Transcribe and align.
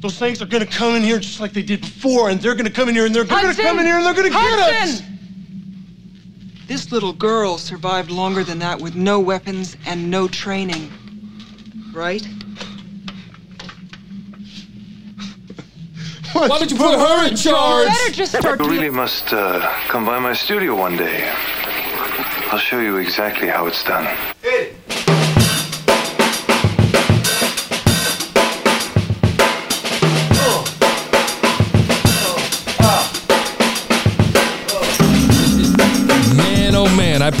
Those 0.00 0.18
things 0.18 0.40
are 0.40 0.46
gonna 0.46 0.64
come 0.64 0.96
in 0.96 1.02
here 1.02 1.18
just 1.18 1.40
like 1.40 1.52
they 1.52 1.62
did 1.62 1.82
before, 1.82 2.30
and 2.30 2.40
they're 2.40 2.54
gonna 2.54 2.70
come 2.70 2.88
in 2.88 2.94
here 2.94 3.04
and 3.04 3.14
they're 3.14 3.24
gonna 3.24 3.54
come 3.54 3.78
in 3.78 3.84
here 3.84 3.96
and 3.96 4.06
they're 4.06 4.14
gonna 4.14 4.30
get 4.30 4.58
us. 4.58 5.00
Hudson! 5.00 5.18
This 6.66 6.90
little 6.90 7.12
girl 7.12 7.58
survived 7.58 8.10
longer 8.10 8.42
than 8.42 8.58
that 8.60 8.80
with 8.80 8.94
no 8.94 9.20
weapons 9.20 9.76
and 9.86 10.10
no 10.10 10.26
training. 10.26 10.90
Right? 11.92 12.26
Why 16.32 16.46
don't 16.46 16.70
you 16.70 16.76
put 16.76 16.98
her 16.98 17.28
in 17.28 17.36
charge? 17.36 17.88
You 17.88 17.92
Better 17.92 18.12
just 18.12 18.38
start 18.38 18.60
You 18.60 18.70
really 18.70 18.88
must 18.88 19.32
uh, 19.32 19.68
come 19.88 20.06
by 20.06 20.18
my 20.18 20.32
studio 20.32 20.76
one 20.76 20.96
day. 20.96 21.28
I'll 22.52 22.58
show 22.58 22.80
you 22.80 22.96
exactly 22.96 23.48
how 23.48 23.66
it's 23.66 23.82
done. 23.82 24.06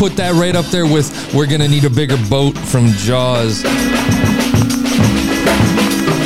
Put 0.00 0.16
that 0.16 0.32
right 0.32 0.56
up 0.56 0.64
there 0.66 0.86
with 0.86 1.34
we're 1.34 1.44
gonna 1.44 1.68
need 1.68 1.84
a 1.84 1.90
bigger 1.90 2.16
boat 2.30 2.56
from 2.56 2.86
Jaws. 2.92 3.62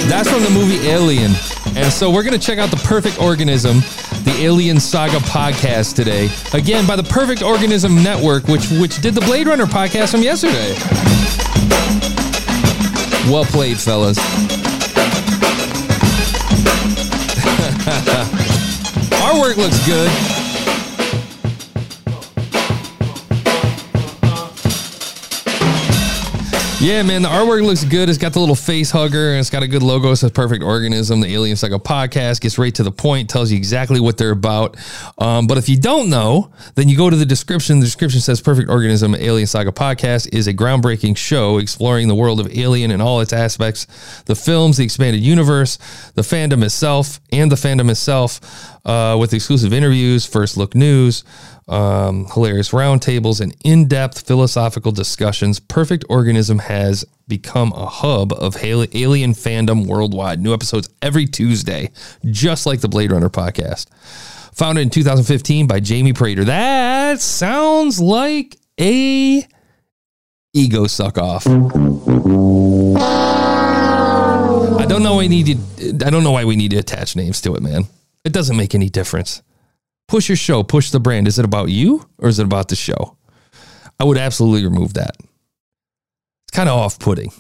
That's 0.07 0.31
from 0.31 0.45
the 0.45 0.51
movie 0.51 0.89
Alien. 0.89 1.33
And 1.75 1.93
so 1.93 2.09
we're 2.09 2.23
gonna 2.23 2.39
check 2.39 2.61
out 2.61 2.71
the 2.71 2.81
Perfect 2.85 3.21
Organism, 3.21 3.81
the 4.23 4.33
Alien 4.39 4.79
Saga 4.79 5.17
podcast 5.17 5.97
today. 5.97 6.31
Again, 6.53 6.87
by 6.87 6.95
the 6.95 7.03
Perfect 7.03 7.43
Organism 7.43 8.01
Network, 8.01 8.47
which 8.47 8.71
which 8.71 9.03
did 9.03 9.17
the 9.17 9.23
Blade 9.23 9.49
Runner 9.49 9.67
podcast 9.67 10.13
from 10.13 10.23
yesterday. 10.23 10.77
Well 13.29 13.45
played, 13.45 13.81
fellas. 13.81 14.19
Our 19.21 19.41
work 19.41 19.57
looks 19.57 19.85
good. 19.85 20.34
Yeah, 26.85 27.03
man, 27.03 27.23
the 27.23 27.31
artwork 27.31 27.65
looks 27.65 27.83
good. 27.83 28.11
It's 28.11 28.19
got 28.19 28.35
the 28.35 28.41
little 28.41 28.55
face 28.55 28.91
hugger 28.91 29.31
and 29.31 29.41
it's 29.41 29.49
got 29.49 29.63
a 29.63 29.67
good 29.67 29.83
logo. 29.83 30.11
It 30.11 30.17
says 30.17 30.33
Perfect 30.33 30.63
Organism. 30.63 31.23
The 31.23 31.33
Alien 31.33 31.57
Saga 31.57 31.79
podcast 31.79 32.43
gets 32.43 32.59
right 32.59 32.75
to 32.75 32.83
the 32.83 32.93
point, 32.93 33.31
tells 33.31 33.51
you 33.51 33.57
exactly 33.57 34.01
what 34.01 34.19
they're 34.19 34.33
about. 34.33 34.77
Um, 35.17 35.47
but 35.47 35.57
if 35.57 35.67
you 35.67 35.79
don't 35.79 36.11
know, 36.11 36.53
then 36.75 36.91
you 36.91 36.97
go 36.99 37.09
to 37.09 37.17
the 37.17 37.25
description. 37.25 37.81
The 37.81 37.87
description 37.87 38.21
says 38.21 38.43
Perfect 38.43 38.69
Organism 38.69 39.15
Alien 39.15 39.47
Saga 39.47 39.73
podcast 39.73 40.29
is 40.35 40.47
a 40.47 40.53
groundbreaking 40.53 41.17
show 41.17 41.57
exploring 41.57 42.07
the 42.07 42.15
world 42.15 42.39
of 42.39 42.55
Alien 42.55 42.91
and 42.91 43.01
all 43.01 43.23
its 43.23 43.33
aspects 43.33 43.87
the 44.27 44.37
films, 44.37 44.77
the 44.77 44.85
expanded 44.85 45.23
universe, 45.23 45.79
the 46.17 46.23
fandom 46.23 46.63
itself, 46.63 47.19
and 47.33 47.51
the 47.51 47.57
fandom 47.57 47.91
itself 47.91 48.43
uh, 48.85 49.17
with 49.19 49.33
exclusive 49.33 49.73
interviews, 49.73 50.27
first 50.27 50.59
look 50.59 50.75
news 50.75 51.25
um, 51.69 52.27
hilarious 52.27 52.71
roundtables, 52.71 53.41
and 53.41 53.55
in 53.65 53.89
depth 53.89 54.27
philosophical 54.27 54.93
discussions. 54.93 55.61
Perfect 55.61 56.05
Organism 56.09 56.59
has 56.59 57.05
become 57.27 57.73
a 57.73 57.87
hub 57.87 58.33
of 58.33 58.57
alien 58.63 59.33
fandom 59.33 59.87
worldwide. 59.87 60.41
New 60.41 60.53
episodes 60.53 60.89
every 61.01 61.27
Tuesday, 61.27 61.91
just 62.27 62.67
like 62.67 62.81
the 62.81 62.89
Blade 62.89 63.13
Runner 63.13 63.31
podcast. 63.31 63.89
Founded 64.55 64.83
in 64.83 64.91
2015 64.91 65.67
by 65.67 65.81
Jamie 65.81 66.13
Prater. 66.13 66.45
That 66.45 67.21
sounds 67.21 67.99
like 68.01 68.57
a 68.79 69.45
ego 70.53 70.87
suck 70.87 71.19
off. 71.19 71.47
I 71.47 71.51
don't 74.87 75.03
know. 75.03 75.19
I 75.21 75.27
need 75.27 75.47
to, 75.47 76.07
I 76.07 76.11
don't 76.11 76.23
know 76.23 76.31
why 76.33 76.45
we 76.45 76.57
need 76.57 76.71
to 76.73 76.77
attach 76.77 77.17
names 77.17 77.41
to 77.41 77.55
it, 77.57 77.63
man. 77.63 77.85
It 78.25 78.33
doesn't 78.33 78.57
make 78.57 78.75
any 78.75 78.89
difference 78.89 79.43
push 80.09 80.29
your 80.29 80.37
show, 80.37 80.63
push 80.63 80.91
the 80.91 81.01
brand. 81.01 81.29
Is 81.29 81.39
it 81.39 81.45
about 81.45 81.71
you 81.71 82.09
or 82.19 82.29
is 82.29 82.39
it 82.39 82.45
about 82.45 82.69
the 82.69 82.77
show? 82.77 83.17
I 83.99 84.05
would 84.05 84.19
absolutely 84.19 84.65
remove 84.65 84.95
that. 84.95 85.17
It's 85.19 86.53
kind 86.53 86.69
of 86.69 86.79
off 86.79 86.99
putting. 86.99 87.33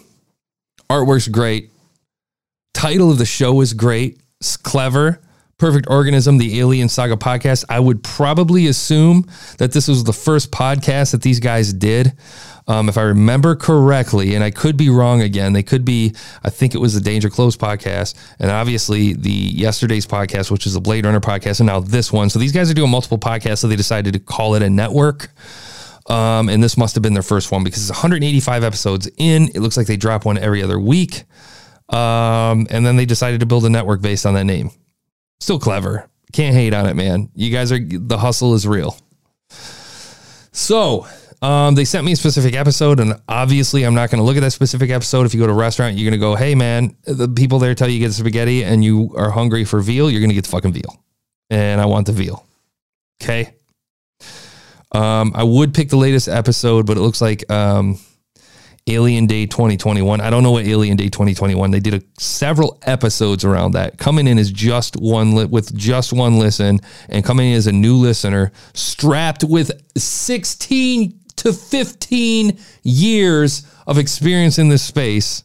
Artwork's 0.90 1.28
great. 1.28 1.70
Title 2.72 3.10
of 3.10 3.18
the 3.18 3.26
show 3.26 3.60
is 3.60 3.72
great. 3.72 4.20
It's 4.40 4.56
clever. 4.56 5.20
Perfect 5.56 5.86
Organism, 5.88 6.38
the 6.38 6.58
Alien 6.60 6.88
Saga 6.88 7.16
podcast. 7.16 7.64
I 7.68 7.78
would 7.78 8.02
probably 8.02 8.66
assume 8.66 9.26
that 9.58 9.72
this 9.72 9.86
was 9.86 10.04
the 10.04 10.12
first 10.12 10.50
podcast 10.50 11.12
that 11.12 11.22
these 11.22 11.40
guys 11.40 11.72
did. 11.72 12.12
Um, 12.66 12.88
if 12.88 12.96
I 12.96 13.02
remember 13.02 13.54
correctly, 13.56 14.34
and 14.34 14.42
I 14.42 14.50
could 14.50 14.76
be 14.76 14.88
wrong 14.88 15.20
again, 15.20 15.52
they 15.52 15.62
could 15.62 15.84
be, 15.84 16.14
I 16.42 16.50
think 16.50 16.74
it 16.74 16.78
was 16.78 16.94
the 16.94 17.00
Danger 17.00 17.28
Close 17.28 17.56
podcast, 17.56 18.14
and 18.38 18.50
obviously 18.50 19.12
the 19.12 19.30
yesterday's 19.30 20.06
podcast, 20.06 20.50
which 20.50 20.66
is 20.66 20.72
the 20.72 20.80
Blade 20.80 21.04
Runner 21.04 21.20
podcast, 21.20 21.60
and 21.60 21.66
now 21.66 21.80
this 21.80 22.10
one. 22.10 22.30
So 22.30 22.38
these 22.38 22.52
guys 22.52 22.70
are 22.70 22.74
doing 22.74 22.90
multiple 22.90 23.18
podcasts, 23.18 23.58
so 23.58 23.68
they 23.68 23.76
decided 23.76 24.14
to 24.14 24.18
call 24.18 24.54
it 24.54 24.62
a 24.62 24.70
network. 24.70 25.30
Um, 26.06 26.48
and 26.48 26.62
this 26.62 26.76
must 26.76 26.94
have 26.94 27.02
been 27.02 27.14
their 27.14 27.22
first 27.22 27.50
one 27.50 27.64
because 27.64 27.82
it's 27.82 27.96
185 27.96 28.64
episodes 28.64 29.10
in. 29.16 29.48
It 29.54 29.60
looks 29.60 29.76
like 29.76 29.86
they 29.86 29.96
drop 29.96 30.24
one 30.24 30.38
every 30.38 30.62
other 30.62 30.78
week. 30.78 31.24
Um, 31.88 32.66
and 32.70 32.84
then 32.84 32.96
they 32.96 33.06
decided 33.06 33.40
to 33.40 33.46
build 33.46 33.64
a 33.64 33.70
network 33.70 34.00
based 34.00 34.26
on 34.26 34.34
that 34.34 34.44
name. 34.44 34.70
Still 35.40 35.58
clever. 35.58 36.08
Can't 36.32 36.54
hate 36.54 36.74
on 36.74 36.86
it, 36.86 36.94
man. 36.94 37.30
You 37.34 37.50
guys 37.50 37.72
are, 37.72 37.78
the 37.80 38.18
hustle 38.18 38.54
is 38.54 38.66
real. 38.66 38.98
So, 40.52 41.06
um, 41.44 41.74
they 41.74 41.84
sent 41.84 42.06
me 42.06 42.12
a 42.12 42.16
specific 42.16 42.54
episode, 42.54 43.00
and 43.00 43.20
obviously, 43.28 43.82
I'm 43.82 43.92
not 43.92 44.10
going 44.10 44.18
to 44.18 44.24
look 44.24 44.38
at 44.38 44.40
that 44.40 44.52
specific 44.52 44.88
episode. 44.88 45.26
If 45.26 45.34
you 45.34 45.40
go 45.40 45.46
to 45.46 45.52
a 45.52 45.56
restaurant, 45.56 45.94
you're 45.94 46.10
going 46.10 46.18
to 46.18 46.26
go, 46.26 46.34
"Hey, 46.36 46.54
man, 46.54 46.96
the 47.04 47.28
people 47.28 47.58
there 47.58 47.74
tell 47.74 47.86
you 47.86 47.94
you 47.94 48.00
get 48.00 48.14
spaghetti, 48.14 48.64
and 48.64 48.82
you 48.82 49.12
are 49.14 49.30
hungry 49.30 49.66
for 49.66 49.80
veal. 49.80 50.10
You're 50.10 50.22
going 50.22 50.30
to 50.30 50.34
get 50.34 50.44
the 50.44 50.50
fucking 50.50 50.72
veal, 50.72 51.04
and 51.50 51.82
I 51.82 51.84
want 51.84 52.06
the 52.06 52.12
veal." 52.12 52.46
Okay. 53.22 53.52
Um, 54.92 55.32
I 55.34 55.44
would 55.44 55.74
pick 55.74 55.90
the 55.90 55.98
latest 55.98 56.28
episode, 56.28 56.86
but 56.86 56.96
it 56.96 57.00
looks 57.00 57.20
like 57.20 57.50
um, 57.50 57.98
Alien 58.86 59.26
Day 59.26 59.44
2021. 59.44 60.22
I 60.22 60.30
don't 60.30 60.42
know 60.42 60.52
what 60.52 60.64
Alien 60.64 60.96
Day 60.96 61.10
2021. 61.10 61.70
They 61.72 61.80
did 61.80 61.94
a, 61.94 62.02
several 62.18 62.78
episodes 62.84 63.44
around 63.44 63.72
that. 63.72 63.98
Coming 63.98 64.28
in 64.28 64.38
as 64.38 64.50
just 64.50 64.96
one 64.96 65.34
li- 65.34 65.44
with 65.44 65.76
just 65.76 66.14
one 66.14 66.38
listen, 66.38 66.80
and 67.10 67.22
coming 67.22 67.50
in 67.50 67.56
as 67.56 67.66
a 67.66 67.72
new 67.72 67.96
listener, 67.96 68.50
strapped 68.72 69.44
with 69.44 69.72
16 69.98 71.20
to 71.36 71.52
15 71.52 72.58
years 72.82 73.66
of 73.86 73.98
experience 73.98 74.58
in 74.58 74.68
this 74.68 74.82
space. 74.82 75.44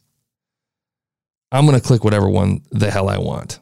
I'm 1.51 1.65
gonna 1.65 1.81
click 1.81 2.03
whatever 2.03 2.29
one 2.29 2.61
the 2.71 2.91
hell 2.91 3.09
I 3.09 3.17
want. 3.17 3.59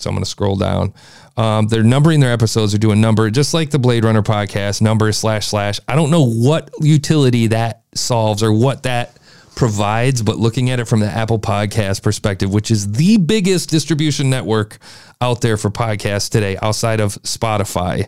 So 0.00 0.08
I'm 0.08 0.16
going 0.16 0.24
to 0.24 0.30
scroll 0.30 0.56
down. 0.56 0.94
Um, 1.36 1.68
they're 1.68 1.82
numbering 1.82 2.20
their 2.20 2.32
episodes. 2.32 2.72
They're 2.72 2.78
doing 2.78 3.00
number, 3.00 3.30
just 3.30 3.54
like 3.54 3.70
the 3.70 3.78
Blade 3.78 4.04
Runner 4.04 4.22
podcast, 4.22 4.80
number 4.80 5.12
slash 5.12 5.48
slash. 5.48 5.78
I 5.86 5.94
don't 5.94 6.10
know 6.10 6.26
what 6.26 6.70
utility 6.80 7.48
that 7.48 7.82
solves 7.94 8.42
or 8.42 8.52
what 8.52 8.84
that 8.84 9.16
provides, 9.54 10.22
but 10.22 10.38
looking 10.38 10.70
at 10.70 10.80
it 10.80 10.86
from 10.86 11.00
the 11.00 11.06
Apple 11.06 11.38
Podcast 11.38 12.02
perspective, 12.02 12.52
which 12.52 12.70
is 12.70 12.92
the 12.92 13.18
biggest 13.18 13.68
distribution 13.68 14.30
network 14.30 14.78
out 15.20 15.42
there 15.42 15.56
for 15.56 15.70
podcasts 15.70 16.30
today, 16.30 16.56
outside 16.62 17.00
of 17.00 17.14
Spotify, 17.22 18.06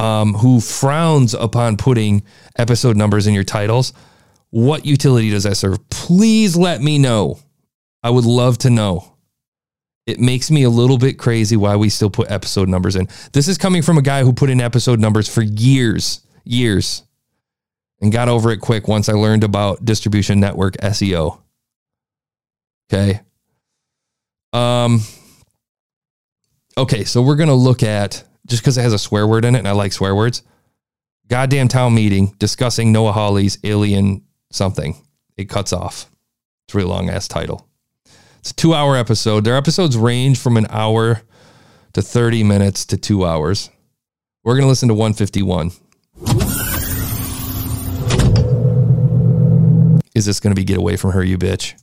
um, 0.00 0.32
who 0.32 0.60
frowns 0.60 1.34
upon 1.34 1.76
putting 1.76 2.22
episode 2.56 2.96
numbers 2.96 3.26
in 3.26 3.34
your 3.34 3.44
titles. 3.44 3.92
What 4.48 4.86
utility 4.86 5.30
does 5.30 5.44
that 5.44 5.56
serve? 5.56 5.88
Please 5.90 6.56
let 6.56 6.80
me 6.80 6.98
know. 6.98 7.38
I 8.02 8.08
would 8.08 8.24
love 8.24 8.56
to 8.58 8.70
know 8.70 9.12
it 10.06 10.18
makes 10.18 10.50
me 10.50 10.62
a 10.62 10.70
little 10.70 10.96
bit 10.96 11.18
crazy 11.18 11.54
why 11.54 11.76
we 11.76 11.90
still 11.90 12.08
put 12.08 12.30
episode 12.30 12.68
numbers 12.68 12.96
in. 12.96 13.08
This 13.32 13.46
is 13.46 13.58
coming 13.58 13.82
from 13.82 13.98
a 13.98 14.02
guy 14.02 14.22
who 14.22 14.32
put 14.32 14.48
in 14.48 14.60
episode 14.60 14.98
numbers 14.98 15.28
for 15.28 15.42
years, 15.42 16.26
years, 16.44 17.02
and 18.00 18.10
got 18.10 18.28
over 18.28 18.50
it 18.50 18.62
quick 18.62 18.88
once 18.88 19.10
I 19.10 19.12
learned 19.12 19.44
about 19.44 19.84
distribution 19.84 20.40
network 20.40 20.78
SEO. 20.78 21.42
Okay. 22.90 23.20
Um 24.54 25.02
Okay, 26.78 27.04
so 27.04 27.20
we're 27.20 27.36
going 27.36 27.48
to 27.50 27.54
look 27.54 27.82
at 27.82 28.24
just 28.50 28.62
cuz 28.64 28.76
it 28.76 28.82
has 28.82 28.92
a 28.92 28.98
swear 28.98 29.26
word 29.26 29.44
in 29.44 29.54
it 29.54 29.60
and 29.60 29.68
I 29.68 29.72
like 29.72 29.92
swear 29.92 30.14
words. 30.14 30.42
Goddamn 31.28 31.68
town 31.68 31.94
meeting 31.94 32.34
discussing 32.38 32.90
Noah 32.90 33.12
Hawley's 33.12 33.58
alien 33.62 34.22
something. 34.50 34.96
It 35.36 35.48
cuts 35.48 35.72
off. 35.72 36.10
It's 36.66 36.74
a 36.74 36.78
really 36.78 36.90
long 36.90 37.08
ass 37.08 37.28
title. 37.28 37.68
It's 38.40 38.50
a 38.50 38.54
two 38.54 38.74
hour 38.74 38.96
episode. 38.96 39.44
Their 39.44 39.56
episodes 39.56 39.96
range 39.96 40.38
from 40.38 40.56
an 40.56 40.66
hour 40.70 41.22
to 41.92 42.02
30 42.02 42.42
minutes 42.42 42.84
to 42.86 42.96
two 42.96 43.24
hours. 43.24 43.70
We're 44.42 44.54
going 44.54 44.64
to 44.64 44.68
listen 44.68 44.88
to 44.88 44.94
151. 44.94 45.70
Is 50.14 50.26
this 50.26 50.40
going 50.40 50.54
to 50.54 50.60
be 50.60 50.64
Get 50.64 50.78
Away 50.78 50.96
From 50.96 51.12
Her, 51.12 51.22
You 51.22 51.38
Bitch? 51.38 51.74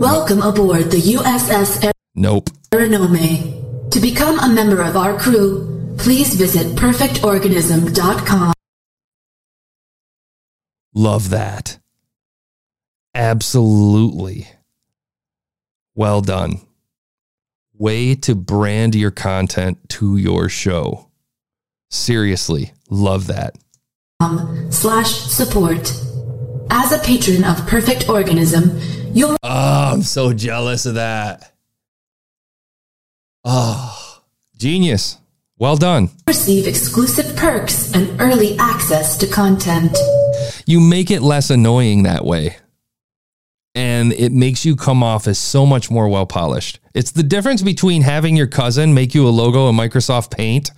Welcome 0.00 0.42
aboard 0.42 0.90
the 0.90 0.98
USS 1.00 1.92
Nope. 2.14 2.50
Aeronome. 2.72 3.55
To 3.90 4.00
become 4.00 4.38
a 4.40 4.48
member 4.48 4.82
of 4.82 4.96
our 4.96 5.18
crew, 5.18 5.94
please 5.98 6.34
visit 6.34 6.76
perfectorganism.com. 6.76 8.52
Love 10.94 11.30
that. 11.30 11.78
Absolutely. 13.14 14.48
Well 15.94 16.20
done. 16.20 16.60
Way 17.78 18.14
to 18.16 18.34
brand 18.34 18.94
your 18.94 19.10
content 19.10 19.88
to 19.90 20.16
your 20.16 20.48
show. 20.48 21.10
Seriously, 21.90 22.72
love 22.90 23.26
that. 23.28 23.56
Um, 24.20 24.70
slash 24.72 25.10
support. 25.10 25.92
As 26.70 26.92
a 26.92 26.98
patron 26.98 27.44
of 27.44 27.66
Perfect 27.66 28.08
Organism, 28.08 28.78
you'll 29.14 29.36
Oh, 29.42 29.92
I'm 29.92 30.02
so 30.02 30.32
jealous 30.32 30.84
of 30.86 30.94
that. 30.94 31.52
Oh, 33.48 34.22
genius. 34.58 35.18
Well 35.56 35.76
done. 35.76 36.10
receive 36.26 36.66
exclusive 36.66 37.36
perks 37.36 37.94
and 37.94 38.20
early 38.20 38.58
access 38.58 39.16
to 39.18 39.26
content. 39.28 39.96
You 40.66 40.80
make 40.80 41.12
it 41.12 41.22
less 41.22 41.48
annoying 41.48 42.02
that 42.02 42.24
way. 42.24 42.56
And 43.72 44.12
it 44.14 44.32
makes 44.32 44.64
you 44.64 44.74
come 44.74 45.04
off 45.04 45.28
as 45.28 45.38
so 45.38 45.64
much 45.64 45.92
more 45.92 46.08
well 46.08 46.26
polished. 46.26 46.80
It's 46.92 47.12
the 47.12 47.22
difference 47.22 47.62
between 47.62 48.02
having 48.02 48.36
your 48.36 48.48
cousin 48.48 48.94
make 48.94 49.14
you 49.14 49.28
a 49.28 49.30
logo 49.30 49.68
in 49.68 49.76
Microsoft 49.76 50.32
Paint 50.32 50.72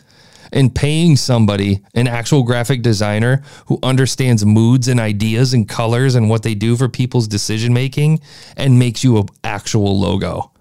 and 0.53 0.75
paying 0.75 1.17
somebody, 1.17 1.83
an 1.95 2.07
actual 2.07 2.43
graphic 2.43 2.83
designer 2.83 3.43
who 3.67 3.79
understands 3.83 4.45
moods 4.45 4.89
and 4.89 5.01
ideas 5.01 5.55
and 5.55 5.67
colors 5.67 6.15
and 6.15 6.29
what 6.29 6.43
they 6.43 6.55
do 6.55 6.77
for 6.77 6.89
people's 6.89 7.29
decision 7.29 7.73
making 7.73 8.21
and 8.59 8.79
makes 8.79 9.03
you 9.03 9.17
an 9.17 9.27
actual 9.43 9.99
logo. 9.99 10.53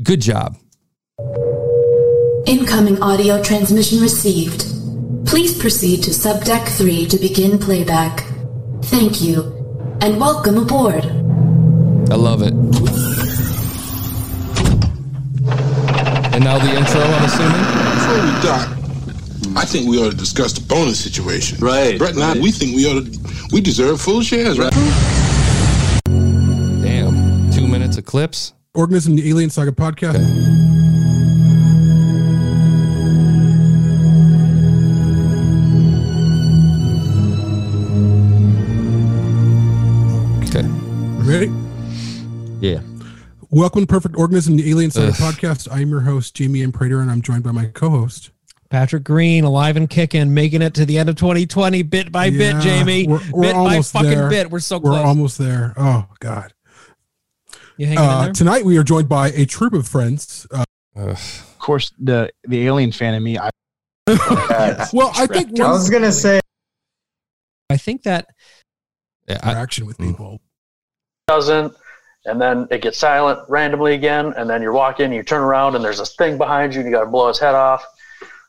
Good 0.00 0.20
job. 0.20 0.56
Incoming 2.46 3.00
audio 3.02 3.42
transmission 3.42 4.00
received. 4.00 4.64
Please 5.26 5.56
proceed 5.56 6.02
to 6.04 6.10
subdeck 6.10 6.66
3 6.66 7.06
to 7.06 7.16
begin 7.18 7.58
playback. 7.58 8.24
Thank 8.84 9.20
you, 9.22 9.42
and 10.00 10.18
welcome 10.18 10.58
aboard. 10.58 11.04
I 12.10 12.16
love 12.16 12.42
it. 12.42 12.52
And 16.34 16.42
now 16.42 16.58
the 16.58 16.74
intro, 16.74 17.00
I'm 17.00 17.24
assuming. 17.24 17.62
Before 17.94 18.20
we 18.24 18.32
dock, 18.42 19.56
I 19.56 19.64
think 19.64 19.88
we 19.88 19.98
ought 19.98 20.10
to 20.10 20.16
discuss 20.16 20.52
the 20.54 20.66
bonus 20.66 20.98
situation. 20.98 21.58
Right, 21.60 21.98
Brett 21.98 22.14
and 22.14 22.24
I, 22.24 22.38
we 22.38 22.50
think 22.50 22.74
we 22.74 22.86
ought 22.86 23.04
to, 23.04 23.48
we 23.52 23.60
deserve 23.60 24.00
full 24.00 24.22
shares, 24.22 24.58
right? 24.58 24.72
Damn. 26.82 27.50
Two 27.52 27.68
minutes 27.68 27.98
of 27.98 28.04
clips. 28.04 28.54
Organism, 28.74 29.16
the 29.16 29.28
Alien 29.28 29.50
Saga 29.50 29.70
podcast. 29.70 30.16
Okay. 40.44 40.66
Ready? 41.24 41.50
Yeah. 42.60 42.80
Welcome 43.50 43.82
to 43.82 43.86
Perfect 43.86 44.16
Organism, 44.16 44.56
the 44.56 44.68
Alien 44.70 44.90
Saga 44.90 45.08
Ugh. 45.08 45.14
podcast. 45.14 45.68
I'm 45.70 45.88
your 45.88 46.00
host, 46.00 46.34
Jamie 46.34 46.62
M. 46.62 46.72
Prater, 46.72 47.00
and 47.00 47.10
I'm 47.10 47.22
joined 47.22 47.42
by 47.44 47.52
my 47.52 47.66
co-host. 47.66 48.30
Patrick 48.68 49.04
Green, 49.04 49.44
alive 49.44 49.76
and 49.76 49.88
kicking, 49.88 50.34
making 50.34 50.60
it 50.62 50.74
to 50.74 50.84
the 50.84 50.98
end 50.98 51.08
of 51.08 51.16
2020, 51.16 51.82
bit 51.82 52.10
by 52.12 52.30
bit, 52.30 52.60
Jamie. 52.62 53.06
we're- 53.06 53.22
we're 53.32 53.42
bit 53.42 53.52
by 53.54 53.58
almost 53.58 53.92
fucking 53.92 54.10
there. 54.10 54.28
bit. 54.30 54.50
We're 54.50 54.60
so 54.60 54.80
close. 54.80 54.98
We're 54.98 55.04
almost 55.04 55.38
there. 55.38 55.72
Oh 55.76 56.06
God! 56.20 56.52
You 57.76 57.86
hanging 57.86 58.02
in 58.04 58.10
Uh, 58.10 58.22
there? 58.24 58.32
tonight 58.32 58.64
we 58.64 58.76
are 58.78 58.82
joined 58.82 59.08
by 59.08 59.28
a 59.28 59.44
troop 59.46 59.72
of 59.72 59.86
friends. 59.88 60.46
Uh, 60.50 60.64
Of 60.96 61.56
course, 61.58 61.92
the 61.98 62.30
the 62.44 62.66
alien 62.66 62.92
fan 62.92 63.14
in 63.14 63.22
me. 63.22 63.38
I, 63.38 63.50
well, 64.92 65.12
I 65.14 65.26
think 65.26 65.58
I 65.60 65.70
was 65.70 65.88
gonna 65.88 66.12
say 66.12 66.40
I 67.70 67.76
think 67.76 68.02
that 68.02 68.26
Yeah, 69.28 69.38
I- 69.42 69.52
interaction 69.52 69.86
with 69.86 69.96
people. 69.98 70.40
doesn't, 71.28 71.74
and 72.26 72.40
then 72.40 72.66
it 72.70 72.82
gets 72.82 72.98
silent 72.98 73.38
randomly 73.48 73.94
again, 73.94 74.34
and 74.36 74.50
then 74.50 74.60
you're 74.60 74.72
walking, 74.72 75.12
you 75.12 75.22
turn 75.22 75.40
around, 75.40 75.76
and 75.76 75.84
there's 75.84 75.98
this 75.98 76.14
thing 76.16 76.36
behind 76.36 76.74
you, 76.74 76.80
and 76.80 76.88
you 76.90 76.94
got 76.94 77.04
to 77.04 77.10
blow 77.10 77.28
his 77.28 77.38
head 77.38 77.54
off. 77.54 77.84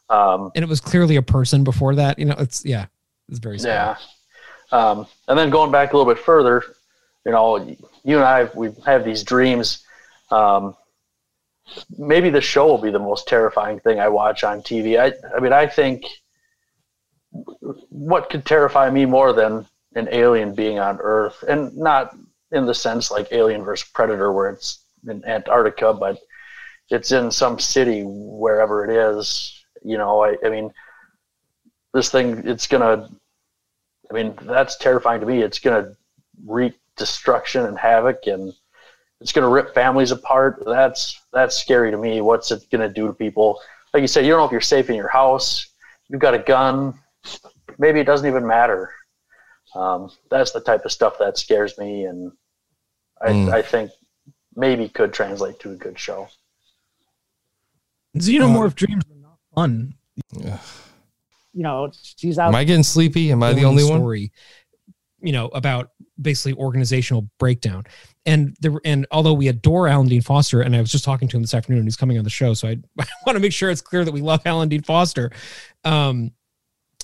Um, 0.10 0.52
and 0.56 0.64
it 0.64 0.68
was 0.68 0.81
clearly 0.81 1.16
a 1.16 1.22
person 1.22 1.64
before 1.64 1.96
that. 1.96 2.20
You 2.20 2.25
know, 2.25 2.36
it's 2.40 2.66
yeah, 2.66 2.88
it's 3.30 3.40
very 3.40 3.58
scary. 3.60 3.75
yeah, 3.75 3.96
um, 4.72 5.06
and 5.30 5.38
then 5.40 5.50
going 5.50 5.72
back 5.72 5.94
a 5.94 5.98
little 5.98 6.12
bit 6.14 6.22
further, 6.22 6.64
you 7.25 7.31
know, 7.31 7.78
you 8.04 8.18
and 8.18 8.26
I 8.26 8.50
we 8.56 8.72
have 8.86 9.04
these 9.04 9.24
dreams. 9.24 9.86
Um, 10.32 10.76
maybe 11.98 12.30
the 12.30 12.42
show 12.42 12.68
will 12.68 12.82
be 12.82 12.92
the 12.92 13.00
most 13.00 13.28
terrifying 13.28 13.80
thing 13.80 14.00
I 14.00 14.10
watch 14.10 14.44
on 14.44 14.62
TV. 14.62 15.00
I, 15.00 15.14
I 15.36 15.40
mean, 15.40 15.54
I 15.54 15.68
think 15.68 16.06
what 17.90 18.30
could 18.30 18.46
terrify 18.46 18.90
me 18.90 19.06
more 19.06 19.34
than 19.34 19.66
an 19.96 20.08
alien 20.12 20.54
being 20.54 20.80
on 20.80 21.00
Earth, 21.00 21.44
and 21.48 21.76
not 21.76 22.16
in 22.52 22.66
the 22.66 22.76
sense 22.76 23.12
like 23.12 23.32
Alien 23.32 23.64
versus 23.64 23.90
Predator, 23.94 24.32
where 24.32 24.50
it's 24.50 24.84
in 25.08 25.24
Antarctica, 25.26 25.94
but 25.94 26.20
it's 26.90 27.12
in 27.12 27.32
some 27.32 27.60
city 27.60 28.04
wherever 28.06 28.86
it 28.86 28.92
is. 28.92 29.64
You 29.84 29.98
know, 29.98 30.24
I, 30.24 30.36
I 30.46 30.50
mean, 30.50 30.72
this 31.94 32.10
thing, 32.10 32.44
it's 32.46 32.68
gonna. 32.68 33.10
I 34.10 34.14
mean, 34.14 34.36
that's 34.44 34.78
terrifying 34.78 35.22
to 35.22 35.26
me. 35.26 35.42
It's 35.42 35.60
gonna 35.60 35.96
wreak 36.46 36.74
destruction 36.98 37.66
and 37.66 37.78
havoc, 37.78 38.28
and 38.28 38.54
it's 39.22 39.31
gonna 39.31 39.50
rip 39.50 39.74
families 39.74 40.12
apart. 40.12 40.63
That's 40.66 41.19
that's 41.31 41.56
scary 41.57 41.92
to 41.92 41.98
me. 41.98 42.22
What's 42.22 42.51
it 42.51 42.63
gonna 42.72 42.90
do 42.90 43.07
to 43.07 43.13
people? 43.13 43.60
Like 43.94 44.01
you 44.01 44.07
said, 44.07 44.25
you 44.25 44.31
don't 44.31 44.40
know 44.40 44.45
if 44.45 44.51
you're 44.51 44.62
safe 44.62 44.90
in 44.90 44.95
your 44.95 45.07
house. 45.10 45.68
You've 46.10 46.22
got 46.22 46.34
a 46.34 46.40
gun. 46.40 46.94
Maybe 47.78 48.00
it 48.00 48.06
doesn't 48.06 48.28
even 48.28 48.45
matter. 48.45 48.92
Um, 49.75 50.12
that's 50.30 50.51
the 50.51 50.60
type 50.62 50.86
of 50.86 50.92
stuff 50.92 51.18
that 51.19 51.38
scares 51.38 51.78
me, 51.78 52.06
and 52.06 52.31
I, 53.22 53.30
Mm. 53.30 53.54
I 53.54 53.62
think 53.62 53.92
maybe 54.56 54.88
could 54.89 55.13
translate 55.13 55.60
to 55.62 55.72
a 55.72 55.75
good 55.75 55.98
show. 55.98 56.28
xenomorph 58.18 58.75
dreams 58.75 59.04
are 59.10 59.19
not 59.22 59.38
fun. 59.56 59.96
Yeah. 60.31 60.60
you 61.54 61.63
know, 61.63 61.89
she's 62.18 62.38
out 62.38 62.50
Am 62.50 62.56
I 62.56 62.63
getting 62.63 62.84
sleepy? 62.84 63.31
Am 63.31 63.42
I 63.42 63.54
the 63.54 63.62
telling 63.62 63.80
only 63.80 63.84
one? 63.89 64.30
You 65.24 65.31
know 65.31 65.48
about 65.48 65.92
basically 66.22 66.54
organizational 66.54 67.28
breakdown, 67.40 67.86
and 68.25 68.56
there 68.60 68.74
and 68.86 69.08
although 69.12 69.34
we 69.34 69.48
adore 69.48 69.88
Alan 69.88 70.08
Dean 70.08 70.22
Foster, 70.22 70.62
and 70.62 70.75
I 70.75 70.81
was 70.81 70.92
just 70.92 71.06
talking 71.06 71.28
to 71.30 71.38
him 71.38 71.44
this 71.44 71.54
afternoon, 71.54 71.80
and 71.80 71.88
he's 71.88 71.98
coming 71.98 72.18
on 72.18 72.24
the 72.24 72.30
show, 72.30 72.54
so 72.54 72.68
I, 72.68 72.72
I 73.00 73.06
want 73.25 73.36
to 73.36 73.40
make 73.40 73.54
sure 73.54 73.70
it's 73.70 73.81
clear 73.81 74.06
that 74.06 74.14
we 74.14 74.22
love 74.22 74.42
Alan 74.46 74.70
Dean 74.70 74.84
Foster. 74.84 75.31
Um, 75.84 76.31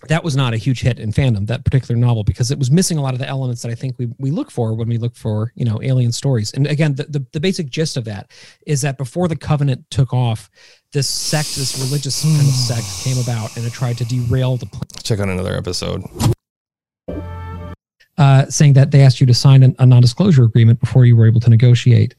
that 0.07 0.23
was 0.23 0.35
not 0.35 0.53
a 0.53 0.57
huge 0.57 0.79
hit 0.79 0.97
in 0.97 1.11
fandom 1.11 1.45
that 1.47 1.65
particular 1.65 1.99
novel 1.99 2.23
because 2.23 2.51
it 2.51 2.57
was 2.57 2.71
missing 2.71 2.97
a 2.97 3.01
lot 3.01 3.13
of 3.13 3.19
the 3.19 3.27
elements 3.27 3.61
that 3.63 3.71
I 3.71 3.75
think 3.75 3.97
we, 3.97 4.07
we 4.17 4.31
look 4.31 4.49
for 4.49 4.73
when 4.73 4.87
we 4.87 4.97
look 4.97 5.15
for 5.15 5.51
you 5.55 5.65
know 5.65 5.81
alien 5.81 6.11
stories. 6.11 6.53
And 6.53 6.67
again, 6.67 6.95
the, 6.95 7.03
the 7.03 7.25
the 7.33 7.39
basic 7.39 7.69
gist 7.69 7.97
of 7.97 8.05
that 8.05 8.31
is 8.65 8.81
that 8.81 8.97
before 8.97 9.27
the 9.27 9.35
Covenant 9.35 9.85
took 9.91 10.13
off, 10.13 10.49
this 10.93 11.09
sect, 11.09 11.55
this 11.55 11.77
religious 11.79 12.21
kind 12.21 12.39
of 12.39 12.53
sect, 12.53 12.85
came 13.03 13.21
about 13.21 13.55
and 13.57 13.65
it 13.65 13.73
tried 13.73 13.97
to 13.97 14.05
derail 14.05 14.57
the 14.57 14.67
plan 14.67 14.83
Check 15.03 15.19
out 15.19 15.27
another 15.27 15.55
episode. 15.55 16.03
Uh, 18.19 18.45
saying 18.47 18.73
that 18.73 18.91
they 18.91 19.01
asked 19.01 19.19
you 19.21 19.25
to 19.25 19.33
sign 19.33 19.63
an, 19.63 19.75
a 19.79 19.85
non-disclosure 19.85 20.43
agreement 20.43 20.79
before 20.79 21.05
you 21.05 21.15
were 21.15 21.25
able 21.25 21.39
to 21.39 21.49
negotiate. 21.49 22.15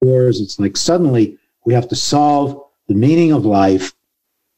wars. 0.00 0.40
It's 0.40 0.58
like 0.58 0.76
suddenly 0.76 1.38
we 1.64 1.74
have 1.74 1.88
to 1.88 1.96
solve 1.96 2.60
the 2.88 2.94
meaning 2.94 3.30
of 3.30 3.44
life 3.44 3.92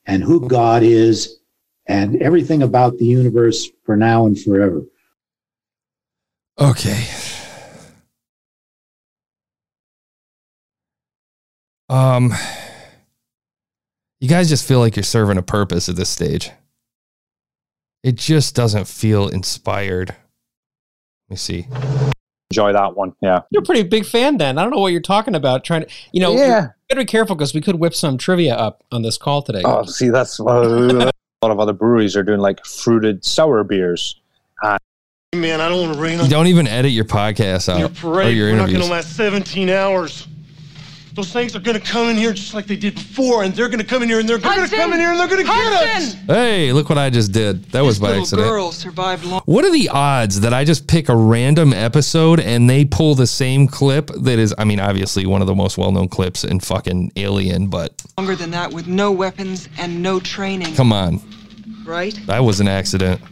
and 0.06 0.22
who 0.22 0.48
God 0.48 0.82
is 0.82 1.40
and 1.86 2.22
everything 2.22 2.62
about 2.62 2.96
the 2.98 3.04
universe 3.04 3.68
for 3.84 3.96
now 3.96 4.26
and 4.26 4.40
forever. 4.40 4.82
Okay. 6.58 7.06
Um, 11.88 12.32
you 14.20 14.28
guys 14.28 14.48
just 14.48 14.66
feel 14.66 14.78
like 14.78 14.96
you're 14.96 15.02
serving 15.02 15.38
a 15.38 15.42
purpose 15.42 15.88
at 15.88 15.96
this 15.96 16.08
stage. 16.08 16.50
It 18.02 18.14
just 18.14 18.54
doesn't 18.54 18.86
feel 18.86 19.28
inspired. 19.28 20.14
Let 21.28 21.30
me 21.30 21.36
see. 21.36 21.66
Enjoy 22.50 22.72
that 22.72 22.96
one. 22.96 23.12
Yeah. 23.20 23.40
You're 23.50 23.62
a 23.62 23.66
pretty 23.66 23.82
big 23.82 24.06
fan, 24.06 24.38
then. 24.38 24.58
I 24.58 24.62
don't 24.62 24.70
know 24.70 24.78
what 24.80 24.92
you're 24.92 25.00
talking 25.00 25.34
about. 25.34 25.64
Trying 25.64 25.82
to, 25.82 25.88
you 26.12 26.20
know, 26.20 26.32
Yeah. 26.32 26.62
you 26.62 26.68
gotta 26.90 27.00
be 27.00 27.04
careful 27.04 27.34
because 27.34 27.52
we 27.54 27.60
could 27.60 27.76
whip 27.76 27.94
some 27.94 28.16
trivia 28.18 28.54
up 28.54 28.84
on 28.92 29.02
this 29.02 29.18
call 29.18 29.42
today. 29.42 29.62
Oh, 29.64 29.84
see, 29.84 30.08
that's 30.10 30.38
uh, 30.38 30.44
a 30.46 31.12
lot 31.42 31.50
of 31.50 31.58
other 31.58 31.72
breweries 31.72 32.16
are 32.16 32.22
doing 32.22 32.38
like 32.40 32.64
fruited 32.64 33.24
sour 33.24 33.64
beers. 33.64 34.20
Man, 35.34 35.60
I 35.60 35.68
don't 35.68 35.82
want 35.82 35.94
to 35.94 36.00
rain 36.00 36.18
You 36.18 36.24
on 36.24 36.30
don't 36.30 36.46
even 36.46 36.66
edit 36.68 36.92
your 36.92 37.04
podcast 37.04 37.68
out 37.68 37.78
your 37.80 37.88
or 37.88 37.90
parade. 37.90 38.36
your 38.36 38.50
We're 38.52 38.56
not 38.56 38.68
going 38.70 38.80
to 38.80 38.86
last 38.86 39.16
17 39.16 39.68
hours. 39.68 40.28
Those 41.16 41.32
things 41.32 41.56
are 41.56 41.60
going 41.60 41.80
to 41.80 41.84
come 41.84 42.08
in 42.10 42.16
here 42.16 42.34
just 42.34 42.52
like 42.52 42.66
they 42.66 42.76
did 42.76 42.94
before, 42.94 43.42
and 43.42 43.54
they're 43.54 43.68
going 43.68 43.80
to 43.80 43.86
come 43.86 44.02
in 44.02 44.08
here, 44.10 44.20
and 44.20 44.28
they're 44.28 44.36
going 44.36 44.54
to 44.54 44.60
Hudson! 44.60 44.78
come 44.78 44.92
in 44.92 45.00
here, 45.00 45.10
and 45.12 45.18
they're 45.18 45.26
going 45.28 45.40
to 45.40 45.46
get 45.46 45.96
us. 45.96 46.12
Hey, 46.26 46.72
look 46.74 46.90
what 46.90 46.98
I 46.98 47.08
just 47.08 47.32
did. 47.32 47.64
That 47.72 47.80
was 47.80 47.96
This 47.96 48.02
by 48.02 48.08
little 48.08 48.22
accident. 48.24 48.48
girl 48.48 48.70
survived 48.70 49.24
long. 49.24 49.40
What 49.46 49.64
are 49.64 49.72
the 49.72 49.88
odds 49.88 50.40
that 50.40 50.52
I 50.52 50.64
just 50.64 50.86
pick 50.86 51.08
a 51.08 51.16
random 51.16 51.72
episode 51.72 52.38
and 52.38 52.68
they 52.68 52.84
pull 52.84 53.14
the 53.14 53.26
same 53.26 53.66
clip 53.66 54.08
that 54.08 54.38
is, 54.38 54.54
I 54.58 54.64
mean, 54.64 54.78
obviously 54.78 55.24
one 55.24 55.40
of 55.40 55.46
the 55.46 55.54
most 55.54 55.78
well 55.78 55.90
known 55.90 56.08
clips 56.08 56.44
in 56.44 56.60
fucking 56.60 57.12
Alien, 57.16 57.68
but 57.68 58.02
longer 58.18 58.36
than 58.36 58.50
that 58.50 58.70
with 58.72 58.86
no 58.86 59.10
weapons 59.10 59.70
and 59.78 60.02
no 60.02 60.20
training. 60.20 60.74
come 60.74 60.92
on. 60.92 61.20
Right? 61.86 62.18
That 62.26 62.40
was 62.44 62.60
an 62.60 62.68
accident. 62.68 63.22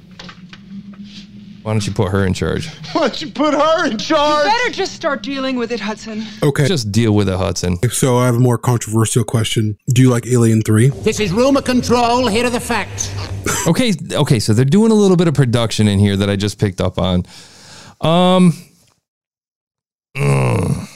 Why 1.64 1.72
don't 1.72 1.86
you 1.86 1.94
put 1.94 2.10
her 2.10 2.26
in 2.26 2.34
charge? 2.34 2.68
Why 2.92 3.08
don't 3.08 3.22
you 3.22 3.30
put 3.30 3.54
her 3.54 3.86
in 3.86 3.96
charge? 3.96 4.44
You 4.44 4.50
better 4.50 4.70
just 4.70 4.92
start 4.92 5.22
dealing 5.22 5.56
with 5.56 5.72
it, 5.72 5.80
Hudson. 5.80 6.22
Okay. 6.42 6.68
Just 6.68 6.92
deal 6.92 7.12
with 7.12 7.26
it, 7.26 7.38
Hudson. 7.38 7.78
So 7.88 8.18
I 8.18 8.26
have 8.26 8.34
a 8.34 8.38
more 8.38 8.58
controversial 8.58 9.24
question. 9.24 9.78
Do 9.88 10.02
you 10.02 10.10
like 10.10 10.26
Alien 10.26 10.60
3? 10.60 10.90
This 10.90 11.20
is 11.20 11.32
rumor 11.32 11.62
control. 11.62 12.26
Here 12.26 12.44
are 12.44 12.50
the 12.50 12.60
facts. 12.60 13.10
Okay, 13.66 13.94
okay, 14.12 14.38
so 14.40 14.52
they're 14.52 14.66
doing 14.66 14.90
a 14.90 14.94
little 14.94 15.16
bit 15.16 15.26
of 15.26 15.32
production 15.32 15.88
in 15.88 15.98
here 15.98 16.18
that 16.18 16.28
I 16.28 16.36
just 16.36 16.60
picked 16.60 16.82
up 16.82 16.98
on. 16.98 17.22
Um 18.02 18.52
mm. 20.14 20.86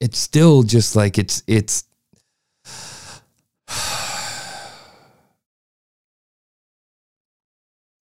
It's 0.00 0.18
still 0.18 0.62
just 0.62 0.96
like 0.96 1.18
it's 1.18 1.42
it's 1.46 1.84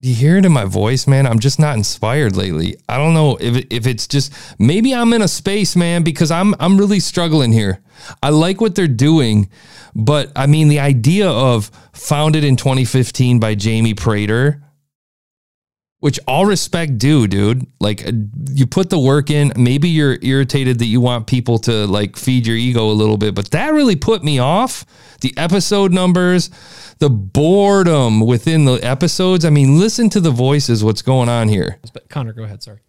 you 0.05 0.13
hear 0.13 0.38
it 0.38 0.45
in 0.45 0.51
my 0.51 0.65
voice, 0.65 1.07
man? 1.07 1.25
I'm 1.25 1.39
just 1.39 1.59
not 1.59 1.75
inspired 1.75 2.35
lately. 2.35 2.77
I 2.88 2.97
don't 2.97 3.13
know 3.13 3.38
if 3.38 3.65
if 3.69 3.88
it's 3.88 4.07
just 4.07 4.31
maybe 4.59 4.93
I'm 4.93 5.13
in 5.13 5.21
a 5.21 5.27
space, 5.27 5.75
man, 5.75 6.03
because 6.03 6.31
I'm 6.31 6.53
I'm 6.59 6.77
really 6.77 7.00
struggling 7.00 7.51
here. 7.51 7.79
I 8.21 8.29
like 8.29 8.62
what 8.62 8.75
they're 8.75 8.88
doing, 8.88 9.50
but 9.95 10.31
I 10.35 10.47
mean 10.47 10.67
the 10.67 10.79
idea 10.79 11.29
of 11.29 11.71
founded 11.93 12.43
in 12.43 12.55
2015 12.55 13.39
by 13.39 13.55
Jamie 13.55 13.93
Prater, 13.93 14.62
which 16.05 16.19
all 16.27 16.45
respect 16.45 17.00
due, 17.00 17.25
dude. 17.25 17.65
Like 17.79 18.05
uh, 18.07 18.12
you 18.51 18.67
put 18.67 18.91
the 18.91 19.00
work 19.00 19.31
in. 19.31 19.51
Maybe 19.57 19.89
you're 19.89 20.19
irritated 20.21 20.77
that 20.77 20.85
you 20.85 21.01
want 21.01 21.25
people 21.25 21.57
to 21.59 21.88
like 21.88 22.15
feed 22.15 22.45
your 22.45 22.55
ego 22.55 22.91
a 22.91 22.93
little 22.93 23.17
bit, 23.17 23.33
but 23.33 23.50
that 23.50 23.74
really 23.74 23.95
put 23.95 24.24
me 24.24 24.38
off. 24.38 24.85
The 25.21 25.33
episode 25.35 25.91
numbers, 25.91 26.51
the 27.00 27.09
boredom 27.09 28.19
within 28.19 28.65
the 28.65 28.75
episodes. 28.83 29.45
I 29.45 29.50
mean, 29.50 29.79
listen 29.79 30.12
to 30.12 30.19
the 30.19 30.29
voices. 30.29 30.83
What's 30.83 31.01
going 31.01 31.27
on 31.27 31.47
here? 31.47 31.79
But 31.91 32.07
Connor, 32.07 32.33
go 32.33 32.43
ahead. 32.43 32.62
Sorry. 32.62 32.81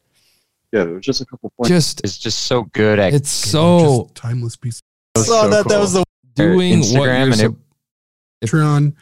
Yeah, 0.73 0.83
it 0.83 0.91
was 0.91 1.03
just 1.07 1.23
a 1.23 1.25
couple 1.25 1.51
points. 1.57 1.71
Just 1.71 2.03
It's 2.05 2.19
just 2.19 2.41
so 2.41 2.65
good 2.65 2.99
at 2.99 3.15
it's 3.15 3.31
so 3.31 4.11
Timeless 4.15 4.57
piece 4.57 4.83
I 5.17 5.21
saw 5.21 5.49
that. 5.49 5.67
That 5.69 5.81
was 5.81 5.95
the 5.95 6.05
doing 6.35 6.81
what 6.81 6.91
you're 6.93 7.07
Instagram 7.07 7.23
and 7.23 7.33
it, 7.33 7.39
sup- 7.39 7.53
of 8.43 8.51
Patreon. 8.51 8.95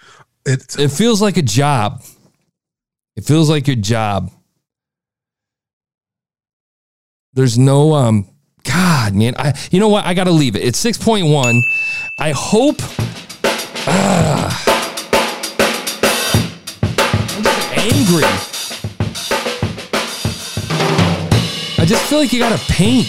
It 0.47 0.93
feels 0.93 1.21
like 1.21 1.37
a 1.37 1.43
job. 1.43 2.05
It 3.17 3.25
feels 3.25 3.49
like 3.49 3.67
your 3.67 3.77
job. 3.77 4.33
There's 7.33 7.59
no 7.59 7.95
um 7.95 8.29
God, 8.65 9.15
man. 9.15 9.35
I 9.39 9.55
you 9.71 9.81
know 9.81 9.89
what? 9.89 10.05
I 10.05 10.15
gotta 10.15 10.31
leave 10.31 10.57
it. 10.57 10.65
It's 10.65 10.83
6.1. 10.83 11.61
I 12.19 12.31
hope 12.31 12.77
ah, 13.87 14.65
I'm 17.37 17.43
just 17.43 17.79
angry. 17.79 18.25
I 21.79 21.85
just 21.87 22.09
feel 22.09 22.19
like 22.19 22.33
you 22.33 22.39
gotta 22.39 22.65
paint. 22.73 23.09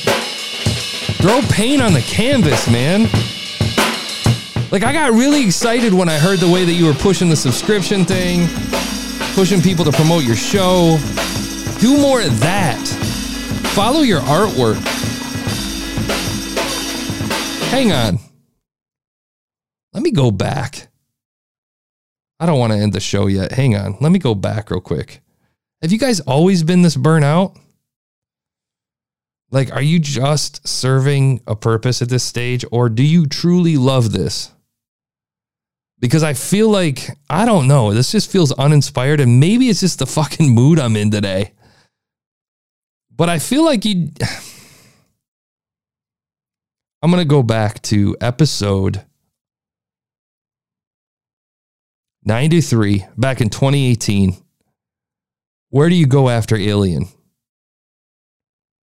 Throw 1.20 1.42
paint 1.50 1.82
on 1.82 1.94
the 1.94 2.02
canvas, 2.02 2.70
man. 2.70 3.10
Like 4.72 4.84
I 4.84 4.92
got 4.92 5.14
really 5.14 5.46
excited 5.46 5.94
when 5.94 6.10
I 6.10 6.20
heard 6.20 6.40
the 6.40 6.50
way 6.50 6.66
that 6.66 6.74
you 6.74 6.86
were 6.86 6.94
pushing 6.94 7.30
the 7.30 7.36
subscription 7.36 8.04
thing, 8.06 8.48
pushing 9.36 9.62
people 9.62 9.84
to 9.84 9.92
promote 9.92 10.24
your 10.24 10.38
show. 10.38 10.98
Do 11.80 11.98
more 11.98 12.22
of 12.22 12.40
that. 12.40 12.82
Follow 13.76 14.00
your 14.00 14.22
artwork. 14.22 14.82
Hang 17.70 17.92
on. 17.92 18.18
Let 19.94 20.04
me 20.04 20.12
go 20.12 20.32
back. 20.32 20.88
I 22.40 22.46
don't 22.46 22.60
want 22.60 22.72
to 22.72 22.80
end 22.80 22.94
the 22.94 23.02
show 23.02 23.28
yet. 23.28 23.52
Hang 23.52 23.76
on. 23.76 23.98
Let 24.00 24.14
me 24.14 24.20
go 24.20 24.36
back 24.36 24.72
real 24.72 24.80
quick. 24.80 25.20
Have 25.82 25.92
you 25.92 26.00
guys 26.00 26.22
always 26.22 26.64
been 26.64 26.82
this 26.82 26.96
burnout? 26.96 27.60
Like, 29.52 29.74
are 29.74 29.82
you 29.82 30.00
just 30.00 30.66
serving 30.66 31.42
a 31.46 31.58
purpose 31.58 32.02
at 32.02 32.08
this 32.08 32.24
stage, 32.24 32.64
or 32.72 32.88
do 32.88 33.04
you 33.04 33.26
truly 33.26 33.76
love 33.76 34.14
this? 34.14 34.55
Because 36.00 36.24
I 36.24 36.34
feel 36.34 36.70
like, 36.70 37.10
I 37.30 37.46
don't 37.46 37.68
know, 37.68 37.94
this 37.94 38.12
just 38.12 38.32
feels 38.32 38.52
uninspired, 38.54 39.20
and 39.20 39.40
maybe 39.40 39.70
it's 39.70 39.80
just 39.80 40.00
the 40.00 40.06
fucking 40.06 40.50
mood 40.50 40.80
I'm 40.80 40.96
in 40.96 41.10
today. 41.10 41.54
But 43.16 43.30
I 43.30 43.40
feel 43.40 43.64
like 43.64 43.86
you. 43.86 44.10
I'm 47.02 47.12
to 47.12 47.26
go 47.26 47.44
back 47.44 47.82
to 47.84 48.18
episode 48.20 49.06
93, 52.24 53.06
back 53.16 53.40
in 53.40 53.50
2018. 53.50 54.36
Where 55.70 55.88
do 55.88 55.96
you 55.96 56.08
go 56.08 56.30
after 56.30 56.56
Alien? 56.56 57.08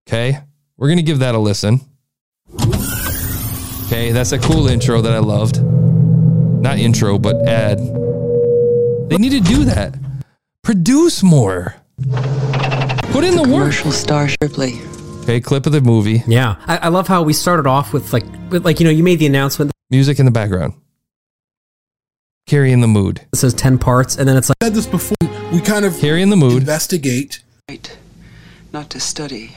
Okay. 0.08 0.40
We're 0.76 0.88
to 0.96 1.02
give 1.02 1.20
that 1.20 1.36
a 1.36 1.38
listen. 1.38 1.80
Okay. 3.86 4.10
That's 4.10 4.32
a 4.32 4.38
cool 4.38 4.66
intro 4.66 5.00
that 5.00 5.12
I 5.12 5.18
loved. 5.18 5.77
Not 6.60 6.78
intro, 6.78 7.18
but 7.18 7.36
ad. 7.48 7.78
They 9.08 9.16
need 9.16 9.30
to 9.30 9.40
do 9.40 9.64
that. 9.64 9.94
Produce 10.62 11.22
more. 11.22 11.74
Put 13.12 13.24
in 13.24 13.36
the 13.36 13.42
work. 13.42 13.72
Commercial 13.72 13.92
star 13.92 14.28
Ripley. 14.42 14.80
Okay. 15.22 15.40
Clip 15.40 15.66
of 15.66 15.72
the 15.72 15.80
movie. 15.80 16.22
Yeah, 16.26 16.56
I, 16.66 16.76
I 16.78 16.88
love 16.88 17.06
how 17.08 17.22
we 17.22 17.32
started 17.32 17.66
off 17.66 17.92
with 17.92 18.12
like, 18.12 18.24
with 18.50 18.64
like 18.64 18.80
you 18.80 18.84
know, 18.84 18.90
you 18.90 19.02
made 19.02 19.18
the 19.18 19.26
announcement 19.26 19.72
Music 19.90 20.18
in 20.18 20.26
the 20.26 20.30
background. 20.32 20.74
Carrying 22.46 22.80
the 22.80 22.86
mood. 22.86 23.22
It 23.32 23.36
says 23.36 23.54
ten 23.54 23.78
parts, 23.78 24.16
and 24.16 24.28
then 24.28 24.36
it's 24.36 24.48
like 24.50 24.56
said 24.62 24.74
this 24.74 24.86
before. 24.86 25.16
We 25.52 25.60
kind 25.60 25.84
of 25.84 25.98
Carrying 25.98 26.28
the 26.30 26.36
mood. 26.36 26.58
investigate. 26.58 27.42
Not 28.72 28.90
to 28.90 29.00
study. 29.00 29.56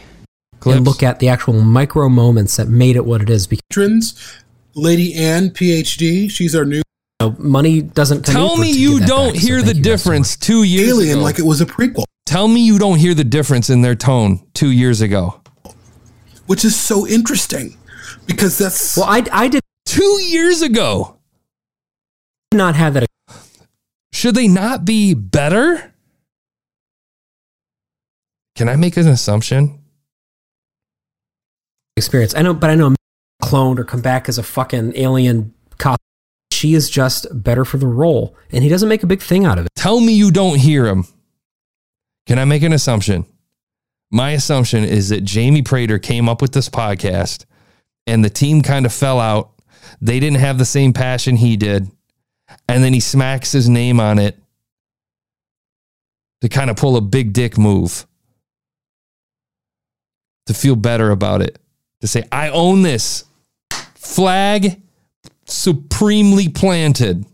and 0.66 0.86
look 0.86 1.04
at 1.04 1.20
the 1.20 1.28
actual 1.30 1.62
micro 1.62 2.08
moments 2.10 2.56
that 2.58 2.68
made 2.70 2.96
it 2.96 3.06
what 3.06 3.22
it 3.22 3.30
is. 3.30 3.48
Because 3.48 3.64
Patrons, 3.70 4.34
Lady 4.74 5.14
Ann, 5.14 5.50
PhD. 5.50 6.30
She's 6.32 6.56
our 6.56 6.64
new 6.66 6.78
you 6.78 6.82
know, 7.30 7.36
money 7.40 7.82
doesn't. 7.82 8.26
come 8.26 8.34
Tell 8.34 8.58
me 8.58 8.72
you 8.72 9.00
don't 9.00 9.34
back, 9.34 9.42
hear 9.42 9.56
thank 9.62 9.68
the 9.68 9.76
you 9.78 9.84
guys 9.84 10.02
so 10.04 10.10
difference 10.12 10.38
two 10.38 10.64
years 10.64 10.90
Alien 10.90 11.18
ago. 11.18 11.24
like 11.24 11.40
it 11.40 11.46
was 11.46 11.62
a 11.62 11.66
prequel, 11.66 12.04
Tell 12.26 12.48
me 12.48 12.62
you 12.66 12.78
don't 12.80 12.98
hear 13.00 13.14
the 13.14 13.24
difference 13.24 13.70
in 13.70 13.82
their 13.82 13.96
tone 13.96 14.46
two 14.54 14.72
years 14.72 15.02
ago. 15.02 15.42
which 16.48 16.64
is 16.66 16.76
so 16.76 17.08
interesting 17.08 17.78
because 18.26 18.58
that's 18.58 18.98
Well, 18.98 19.06
I 19.08 19.24
I 19.32 19.48
did 19.48 19.62
Two 19.86 20.22
years 20.22 20.62
ago. 20.62 21.18
not 22.54 22.76
have 22.76 22.94
that 22.94 23.06
Should 24.14 24.36
they 24.36 24.48
not 24.48 24.86
be 24.86 25.14
better? 25.14 25.94
Can 28.56 28.70
I 28.70 28.76
make 28.76 28.96
an 28.98 29.08
assumption? 29.08 29.80
experience. 31.98 32.34
I 32.36 32.42
know, 32.42 32.54
but 32.54 32.70
I 32.70 32.76
know 32.76 32.96
cloned 33.44 33.78
or 33.80 33.84
come 33.84 34.02
back 34.02 34.30
as 34.30 34.38
a 34.38 34.44
fucking 34.44 34.94
alien 34.96 35.54
cop. 35.54 35.54
She 36.62 36.76
is 36.76 36.92
just 36.92 37.26
better 37.34 37.66
for 37.66 37.78
the 37.78 37.88
role, 37.88 38.36
and 38.52 38.64
he 38.64 38.70
doesn't 38.70 38.88
make 38.88 39.02
a 39.02 39.08
big 39.08 39.20
thing 39.20 39.46
out 39.46 39.58
of 39.58 39.66
it. 39.66 39.72
Tell 39.76 40.00
me 40.00 40.14
you 40.14 40.30
don't 40.30 40.60
hear 40.60 40.86
him. 40.86 41.08
Can 42.28 42.38
I 42.38 42.46
make 42.46 42.62
an 42.62 42.72
assumption? 42.72 43.26
My 44.12 44.34
assumption 44.34 44.84
is 44.84 45.10
that 45.10 45.24
Jamie 45.24 45.64
Prater 45.64 45.98
came 45.98 46.30
up 46.30 46.40
with 46.40 46.54
this 46.54 46.70
podcast 46.70 47.46
and 48.06 48.24
the 48.24 48.30
team 48.30 48.62
kind 48.62 48.86
of 48.86 48.94
fell 48.94 49.20
out. 49.20 49.54
They 50.02 50.20
didn't 50.20 50.38
have 50.38 50.60
the 50.60 50.66
same 50.66 50.94
passion 50.94 51.36
he 51.36 51.58
did. 51.58 51.90
And 52.70 52.84
then 52.84 52.94
he 52.94 53.00
smacks 53.00 53.52
his 53.52 53.68
name 53.68 54.00
on 54.00 54.20
it 54.20 54.38
to 56.42 56.48
kind 56.48 56.70
of 56.70 56.76
pull 56.76 56.96
a 56.96 57.02
big 57.02 57.34
dick 57.34 57.58
move 57.58 58.06
to 60.46 60.54
feel 60.54 60.76
better 60.76 61.10
about 61.10 61.42
it. 61.42 61.58
To 62.02 62.08
say, 62.08 62.24
I 62.32 62.50
own 62.50 62.84
this 62.84 63.24
flag 63.96 64.80
supremely 65.52 66.50
planted. 66.50 67.26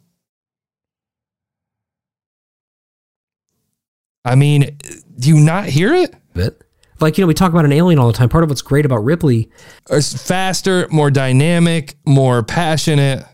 I 4.26 4.36
mean, 4.36 4.78
do 5.18 5.30
you 5.30 5.38
not 5.38 5.66
hear 5.66 5.94
it? 5.94 6.14
Bit 6.34 6.62
like 7.00 7.18
you 7.18 7.24
know, 7.24 7.28
we 7.28 7.34
talk 7.34 7.52
about 7.52 7.66
an 7.66 7.72
alien 7.72 8.00
all 8.00 8.08
the 8.08 8.14
time. 8.14 8.30
Part 8.30 8.44
of 8.44 8.50
what's 8.50 8.62
great 8.62 8.86
about 8.86 9.04
Ripley 9.04 9.50
is 9.90 10.14
faster, 10.14 10.88
more 10.90 11.12
dynamic, 11.12 11.96
more 12.06 12.44
passionate. 12.44 13.26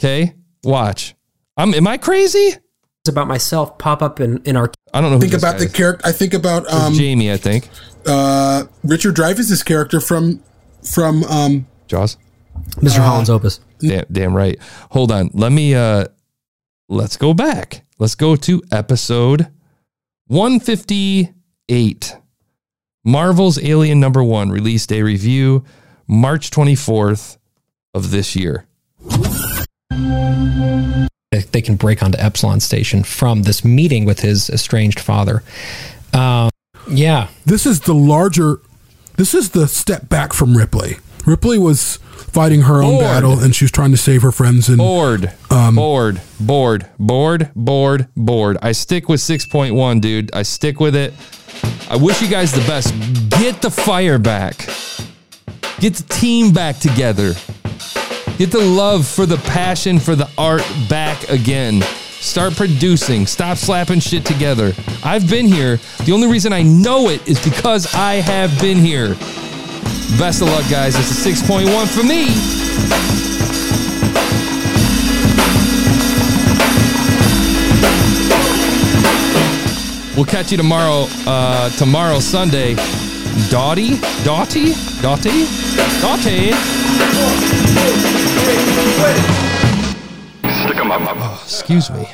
Okay, 0.00 0.34
watch. 0.62 1.14
I'm. 1.56 1.74
Am 1.74 1.86
I 1.86 1.96
crazy? 1.96 2.38
is 2.38 3.12
about 3.12 3.26
myself 3.26 3.78
pop 3.78 4.02
up 4.02 4.20
in 4.20 4.42
in 4.44 4.56
our 4.56 4.70
I 4.92 5.00
don't 5.00 5.10
know. 5.10 5.18
Think 5.18 5.32
this 5.32 5.42
about 5.42 5.58
the 5.58 5.66
is. 5.66 5.72
character. 5.72 6.06
I 6.06 6.12
think 6.12 6.34
about 6.34 6.70
um, 6.70 6.94
Jamie. 6.94 7.32
I 7.32 7.36
think 7.36 7.68
uh, 8.06 8.64
Richard 8.84 9.16
Dreyfuss's 9.16 9.62
character 9.62 10.00
from 10.00 10.42
from 10.82 11.24
um, 11.24 11.66
Jaws. 11.86 12.16
Mr. 12.76 12.98
Holland's 12.98 13.30
Opus. 13.30 13.60
Damn, 13.78 14.04
damn 14.10 14.34
right. 14.36 14.58
Hold 14.90 15.12
on. 15.12 15.30
Let 15.32 15.52
me. 15.52 15.74
uh 15.74 16.06
Let's 16.90 17.16
go 17.18 17.34
back. 17.34 17.84
Let's 17.98 18.14
go 18.14 18.34
to 18.36 18.62
episode 18.72 19.48
158. 20.28 22.16
Marvel's 23.04 23.62
Alien 23.62 24.00
Number 24.00 24.22
One 24.24 24.50
release 24.50 24.86
day 24.86 25.02
review, 25.02 25.64
March 26.06 26.50
24th 26.50 27.36
of 27.94 28.10
this 28.10 28.34
year. 28.36 28.66
they 31.52 31.62
can 31.62 31.76
break 31.76 32.02
onto 32.02 32.18
Epsilon 32.18 32.60
Station 32.60 33.02
from 33.02 33.42
this 33.42 33.64
meeting 33.64 34.04
with 34.04 34.20
his 34.20 34.48
estranged 34.50 35.00
father. 35.00 35.42
Um, 36.12 36.50
yeah, 36.90 37.28
This 37.44 37.66
is 37.66 37.80
the 37.80 37.94
larger. 37.94 38.60
This 39.16 39.34
is 39.34 39.50
the 39.50 39.66
step 39.68 40.08
back 40.08 40.32
from 40.32 40.56
Ripley. 40.56 40.98
Ripley 41.28 41.58
was 41.58 41.98
fighting 41.98 42.62
her 42.62 42.82
own 42.82 42.92
Bored. 42.94 43.02
battle, 43.02 43.38
and 43.38 43.54
she 43.54 43.64
was 43.64 43.70
trying 43.70 43.90
to 43.90 43.98
save 43.98 44.22
her 44.22 44.32
friends. 44.32 44.70
And 44.70 44.78
Bored. 44.78 45.30
Um, 45.50 45.76
bored. 45.76 46.22
Bored. 46.40 46.88
Bored. 46.98 47.50
Bored. 47.54 48.08
Bored. 48.16 48.56
I 48.62 48.72
stick 48.72 49.10
with 49.10 49.20
6.1, 49.20 50.00
dude. 50.00 50.34
I 50.34 50.42
stick 50.42 50.80
with 50.80 50.96
it. 50.96 51.12
I 51.90 51.96
wish 51.96 52.22
you 52.22 52.28
guys 52.28 52.52
the 52.52 52.66
best. 52.66 52.94
Get 53.38 53.60
the 53.60 53.70
fire 53.70 54.18
back. 54.18 54.56
Get 55.80 55.94
the 55.94 56.06
team 56.08 56.52
back 56.52 56.78
together. 56.78 57.34
Get 58.38 58.50
the 58.50 58.60
love 58.64 59.06
for 59.06 59.26
the 59.26 59.36
passion 59.36 59.98
for 59.98 60.16
the 60.16 60.30
art 60.38 60.66
back 60.88 61.28
again. 61.28 61.82
Start 61.82 62.56
producing. 62.56 63.26
Stop 63.26 63.58
slapping 63.58 64.00
shit 64.00 64.24
together. 64.24 64.72
I've 65.04 65.28
been 65.28 65.46
here. 65.46 65.78
The 66.04 66.12
only 66.12 66.28
reason 66.28 66.54
I 66.54 66.62
know 66.62 67.10
it 67.10 67.28
is 67.28 67.42
because 67.44 67.94
I 67.94 68.14
have 68.14 68.58
been 68.60 68.78
here. 68.78 69.14
Best 70.16 70.42
of 70.42 70.48
luck, 70.48 70.68
guys. 70.70 70.96
It's 70.96 71.10
a 71.10 71.30
6.1 71.30 71.86
for 71.88 72.02
me. 72.02 72.34
We'll 80.16 80.24
catch 80.26 80.50
you 80.50 80.56
tomorrow. 80.56 81.06
Uh, 81.26 81.70
tomorrow, 81.76 82.18
Sunday. 82.18 82.74
Dottie? 83.50 83.98
Dottie? 84.24 84.74
Dottie? 85.00 85.46
Dottie? 86.00 86.52
Stick 90.64 90.76
'em 90.76 90.90
up. 90.90 91.42
Excuse 91.44 91.90
me. 91.90 92.08